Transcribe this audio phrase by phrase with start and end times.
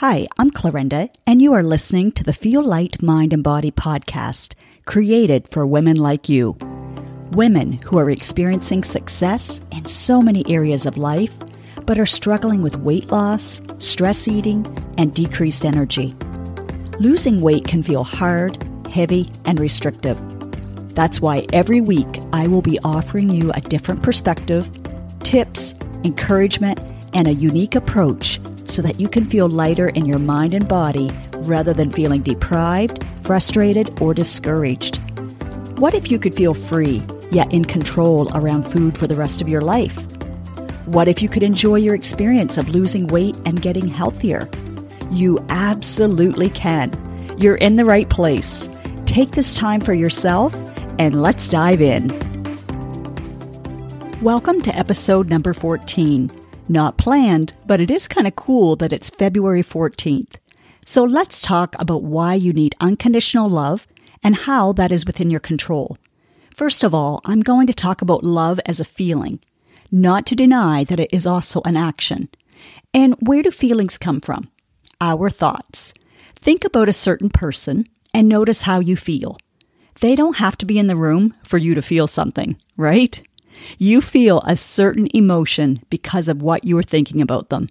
[0.00, 4.52] Hi, I'm Clarenda, and you are listening to the Feel Light Mind and Body podcast,
[4.84, 6.54] created for women like you.
[7.32, 11.32] Women who are experiencing success in so many areas of life,
[11.86, 14.66] but are struggling with weight loss, stress eating,
[14.98, 16.14] and decreased energy.
[17.00, 20.20] Losing weight can feel hard, heavy, and restrictive.
[20.94, 24.68] That's why every week I will be offering you a different perspective,
[25.20, 25.74] tips,
[26.04, 26.80] encouragement,
[27.14, 31.10] and a unique approach so that you can feel lighter in your mind and body
[31.38, 35.00] rather than feeling deprived, frustrated, or discouraged.
[35.78, 39.48] What if you could feel free, yet in control around food for the rest of
[39.48, 40.06] your life?
[40.86, 44.48] What if you could enjoy your experience of losing weight and getting healthier?
[45.10, 46.92] You absolutely can.
[47.38, 48.68] You're in the right place.
[49.04, 50.54] Take this time for yourself
[50.98, 52.08] and let's dive in.
[54.22, 56.30] Welcome to episode number 14.
[56.68, 60.36] Not planned, but it is kind of cool that it's February 14th.
[60.84, 63.86] So let's talk about why you need unconditional love
[64.22, 65.96] and how that is within your control.
[66.54, 69.40] First of all, I'm going to talk about love as a feeling,
[69.92, 72.28] not to deny that it is also an action.
[72.94, 74.50] And where do feelings come from?
[75.00, 75.92] Our thoughts.
[76.36, 79.38] Think about a certain person and notice how you feel.
[80.00, 83.25] They don't have to be in the room for you to feel something, right?
[83.78, 87.68] You feel a certain emotion because of what you are thinking about them.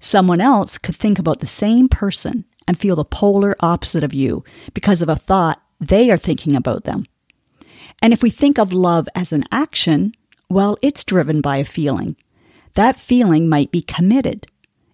[0.00, 4.44] Someone else could think about the same person and feel the polar opposite of you
[4.72, 7.06] because of a thought they are thinking about them.
[8.02, 10.12] And if we think of love as an action,
[10.50, 12.16] well, it's driven by a feeling.
[12.74, 14.46] That feeling might be committed.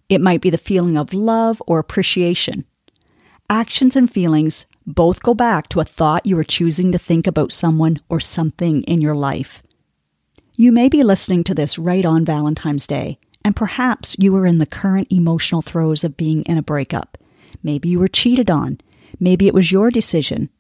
[0.08, 2.64] It might be the feeling of love or appreciation.
[3.48, 7.52] Actions and feelings both go back to a thought you are choosing to think about
[7.52, 9.62] someone or something in your life.
[10.60, 14.58] You may be listening to this right on Valentine's Day, and perhaps you are in
[14.58, 17.16] the current emotional throes of being in a breakup.
[17.62, 18.78] Maybe you were cheated on.
[19.18, 20.50] Maybe it was your decision.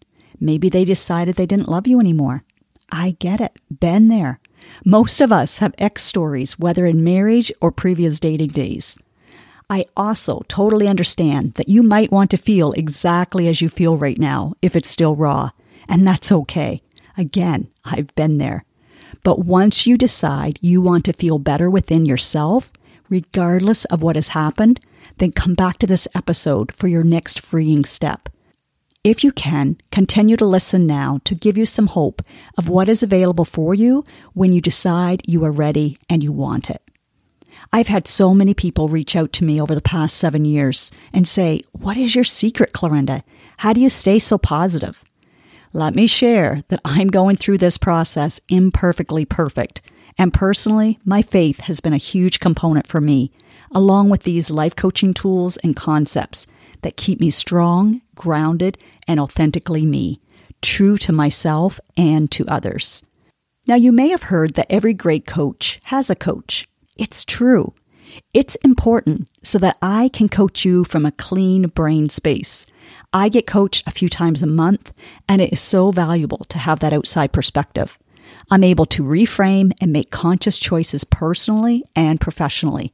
[0.40, 2.44] Maybe they decided they didn't love you anymore.
[2.90, 3.52] I get it.
[3.78, 4.40] Been there.
[4.86, 8.96] Most of us have ex stories, whether in marriage or previous dating days.
[9.68, 14.18] I also totally understand that you might want to feel exactly as you feel right
[14.18, 15.50] now if it's still raw,
[15.90, 16.80] and that's okay.
[17.18, 18.64] Again, I've been there.
[19.22, 22.72] But once you decide you want to feel better within yourself,
[23.08, 24.80] regardless of what has happened,
[25.18, 28.28] then come back to this episode for your next freeing step.
[29.02, 32.20] If you can, continue to listen now to give you some hope
[32.58, 34.04] of what is available for you
[34.34, 36.82] when you decide you are ready and you want it.
[37.72, 41.26] I've had so many people reach out to me over the past seven years and
[41.26, 43.22] say, What is your secret, Clarenda?
[43.58, 45.02] How do you stay so positive?
[45.72, 49.82] Let me share that I'm going through this process imperfectly perfect.
[50.18, 53.30] And personally, my faith has been a huge component for me,
[53.70, 56.48] along with these life coaching tools and concepts
[56.82, 60.20] that keep me strong, grounded, and authentically me,
[60.60, 63.04] true to myself and to others.
[63.68, 66.66] Now, you may have heard that every great coach has a coach.
[66.96, 67.74] It's true.
[68.34, 72.66] It's important so that I can coach you from a clean brain space.
[73.12, 74.92] I get coached a few times a month,
[75.28, 77.98] and it is so valuable to have that outside perspective.
[78.50, 82.92] I'm able to reframe and make conscious choices personally and professionally.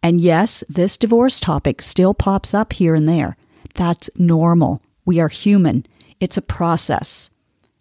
[0.00, 3.36] And yes, this divorce topic still pops up here and there.
[3.74, 4.80] That's normal.
[5.04, 5.86] We are human.
[6.20, 7.30] It's a process.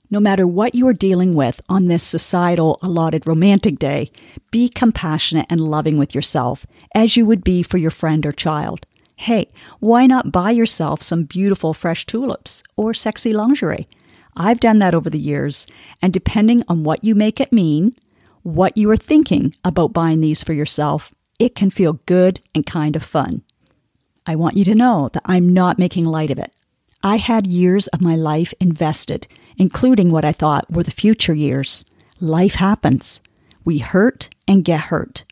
[0.10, 4.10] No matter what you are dealing with on this societal allotted romantic day,
[4.50, 6.66] be compassionate and loving with yourself
[6.96, 8.88] as you would be for your friend or child.
[9.20, 13.90] Hey, why not buy yourself some beautiful fresh tulips or sexy lingerie?
[14.36, 15.66] I've done that over the years,
[16.02, 17.96] and depending on what you make it mean,
[18.44, 22.96] what you are thinking about buying these for yourself, it can feel good and kind
[22.96, 23.42] of fun.
[24.28, 26.54] I want you to know that I'm not making light of it.
[27.02, 31.86] I had years of my life invested, including what I thought were the future years.
[32.20, 33.20] Life happens.
[33.66, 35.26] We hurt and get hurt.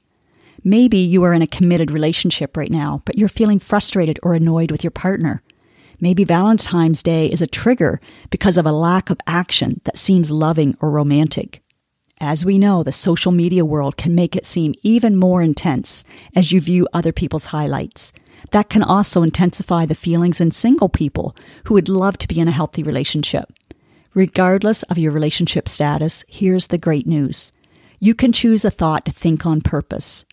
[0.68, 4.72] Maybe you are in a committed relationship right now, but you're feeling frustrated or annoyed
[4.72, 5.44] with your partner.
[6.00, 8.02] Maybe Valentine's Day is a trigger
[8.32, 11.62] because of a lack of action that seems loving or romantic.
[12.20, 16.04] As we know, the social media world can make it seem even more intense
[16.36, 18.12] as you view other people's highlights.
[18.50, 21.36] That can also intensify the feelings in single people
[21.66, 23.54] who would love to be in a healthy relationship.
[24.16, 27.52] Regardless of your relationship status, here's the great news.
[28.00, 30.25] You can choose a thought to think on purpose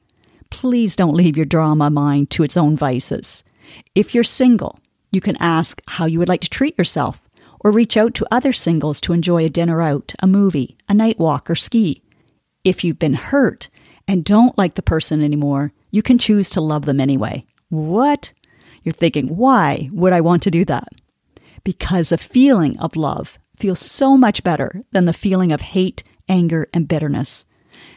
[0.52, 3.43] please don't leave your drama mind to its own vices.
[3.94, 4.78] If you're single,
[5.10, 7.26] you can ask how you would like to treat yourself,
[7.60, 11.19] or reach out to other singles to enjoy a dinner out, a movie, a night
[11.19, 12.02] walk, or ski.
[12.64, 13.70] If you've been hurt
[14.06, 17.46] and don't like the person anymore, you can choose to love them anyway.
[17.70, 18.34] What?
[18.82, 20.88] You're thinking, why would I want to do that?
[21.64, 26.69] Because a feeling of love feels so much better than the feeling of hate, anger,
[26.75, 27.46] and bitterness.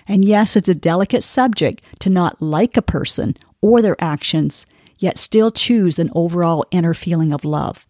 [0.07, 4.65] And yes, it's a delicate subject to not like a person or their actions,
[4.97, 7.85] yet still choose an overall inner feeling of love.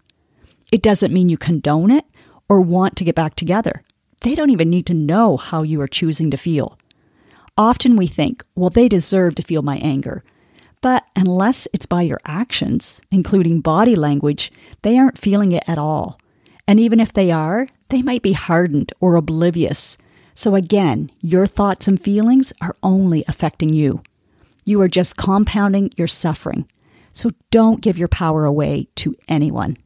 [0.71, 2.06] It doesn't mean you condone it
[2.50, 3.83] or want to get back together.
[4.21, 6.77] They don't even need to know how you are choosing to feel.
[7.57, 10.24] Often we think, well, they deserve to feel my anger.
[10.81, 14.51] But unless it's by your actions, including body language,
[14.81, 16.19] they aren't feeling it at all.
[16.68, 19.97] And even if they are, they might be hardened or oblivious.
[20.35, 24.03] So again, your thoughts and feelings are only affecting you.
[24.65, 26.67] You are just compounding your suffering.
[27.13, 29.77] So don't give your power away to anyone.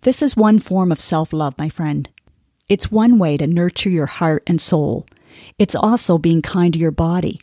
[0.00, 2.08] This is one form of self love, my friend.
[2.68, 5.06] It's one way to nurture your heart and soul.
[5.58, 7.40] It's also being kind to your body,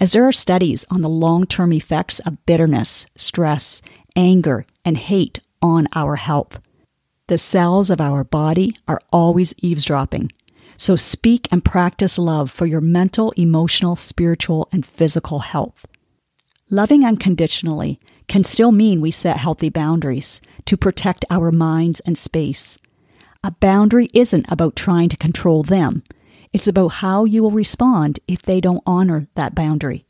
[0.00, 3.80] as there are studies on the long term effects of bitterness, stress,
[4.16, 6.58] anger, and hate on our health.
[7.28, 10.32] The cells of our body are always eavesdropping.
[10.76, 15.86] So speak and practice love for your mental, emotional, spiritual, and physical health.
[16.68, 22.76] Loving unconditionally can still mean we set healthy boundaries to protect our minds and space.
[23.44, 26.02] A boundary isn't about trying to control them.
[26.52, 30.04] It's about how you will respond if they don't honor that boundary.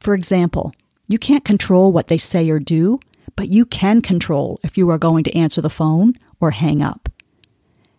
[0.00, 0.74] For example,
[1.06, 2.98] you can't control what they say or do,
[3.36, 7.08] but you can control if you are going to answer the phone or hang up.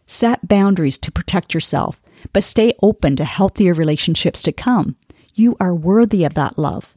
[0.08, 2.02] Set boundaries to protect yourself,
[2.32, 4.96] but stay open to healthier relationships to come.
[5.34, 6.94] You are worthy of that love.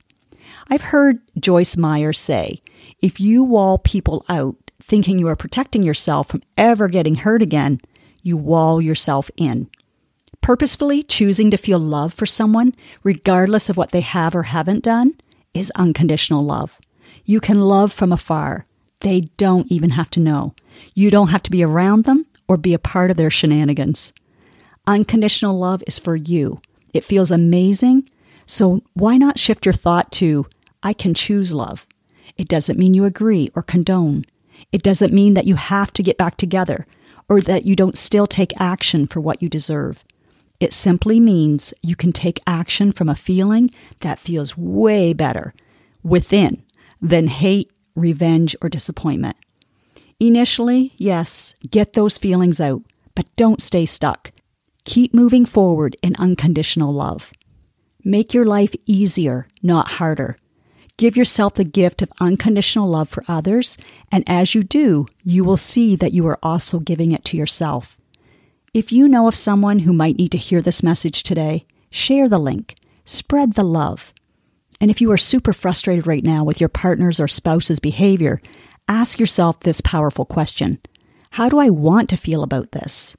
[0.68, 2.62] I've heard Joyce Meyer say
[3.00, 7.80] if you wall people out thinking you are protecting yourself from ever getting hurt again,
[8.22, 9.68] you wall yourself in.
[10.40, 15.14] Purposefully choosing to feel love for someone, regardless of what they have or haven't done,
[15.54, 16.78] is unconditional love.
[17.24, 18.66] You can love from afar.
[19.00, 20.54] They don't even have to know.
[20.94, 24.12] You don't have to be around them or be a part of their shenanigans.
[24.86, 26.60] Unconditional love is for you.
[26.92, 28.08] It feels amazing.
[28.46, 30.46] So why not shift your thought to,
[30.82, 31.86] I can choose love?
[32.36, 34.24] It doesn't mean you agree or condone.
[34.72, 36.86] It doesn't mean that you have to get back together
[37.28, 40.04] or that you don't still take action for what you deserve.
[40.60, 43.70] It simply means you can take action from a feeling
[44.00, 45.52] that feels way better
[46.02, 46.62] within
[47.02, 49.36] than hate, revenge, or disappointment.
[50.18, 52.82] Initially, yes, get those feelings out,
[53.14, 54.32] but don't stay stuck.
[54.84, 57.32] Keep moving forward in unconditional love.
[58.02, 60.38] Make your life easier, not harder.
[60.96, 63.76] Give yourself the gift of unconditional love for others,
[64.10, 68.00] and as you do, you will see that you are also giving it to yourself.
[68.72, 72.38] If you know of someone who might need to hear this message today, share the
[72.38, 74.14] link, spread the love.
[74.80, 78.40] And if you are super frustrated right now with your partner's or spouse's behavior,
[78.88, 80.78] ask yourself this powerful question
[81.30, 83.16] How do I want to feel about this?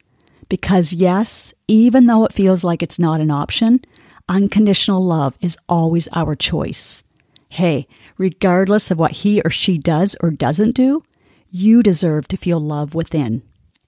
[0.50, 3.82] Because, yes, even though it feels like it's not an option,
[4.30, 7.04] unconditional love is always our choice.
[7.50, 7.88] Hey,
[8.18, 11.04] regardless of what he or she does or doesn't do,
[11.50, 13.42] you deserve to feel love within.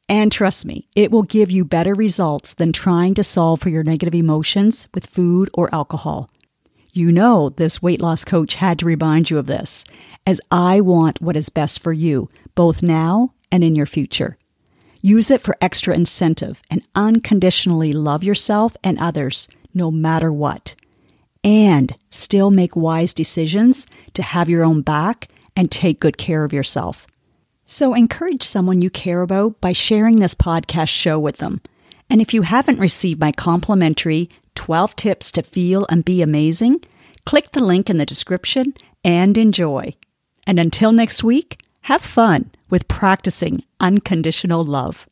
[0.07, 3.83] And trust me, it will give you better results than trying to solve for your
[3.83, 6.29] negative emotions with food or alcohol.
[6.99, 9.85] You know, this weight loss coach had to remind you of this,
[10.27, 14.37] as I want what is best for you, both now and in your future.
[15.01, 20.75] Use it for extra incentive and unconditionally love yourself and others, no matter what
[21.43, 26.53] and still make wise decisions to have your own back and take good care of
[26.53, 27.07] yourself.
[27.65, 31.61] So encourage someone you care about by sharing this podcast show with them.
[32.09, 36.81] And if you haven't received my complimentary 12 tips to feel and be amazing,
[37.25, 38.73] click the link in the description
[39.05, 39.95] and enjoy.
[40.45, 45.07] And until next week, have fun with practicing unconditional love.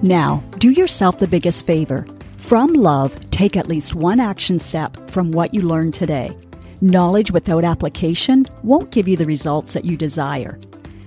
[0.00, 2.06] Now, do yourself the biggest favor
[2.38, 6.34] from love, take at least one action step from what you learned today.
[6.80, 10.58] Knowledge without application won't give you the results that you desire.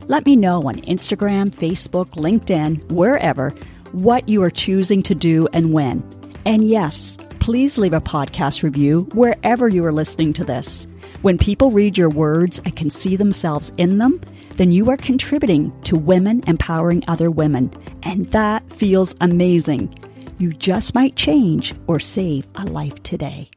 [0.08, 3.50] Let me know on Instagram, Facebook, LinkedIn, wherever,
[3.94, 6.08] what you are choosing to do and when.
[6.46, 7.18] And yes,
[7.48, 10.86] please leave a podcast review wherever you are listening to this.
[11.22, 14.20] When people read your words and can see themselves in them,
[14.58, 17.72] then you are contributing to women empowering other women.
[18.04, 19.98] And that feels amazing.
[20.38, 23.50] You just might change or save a life today.